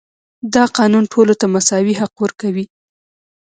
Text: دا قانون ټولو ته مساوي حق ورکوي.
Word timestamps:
دا 0.53 0.63
قانون 0.77 1.03
ټولو 1.13 1.33
ته 1.39 1.45
مساوي 1.55 1.93
حق 2.01 2.13
ورکوي. 2.23 2.65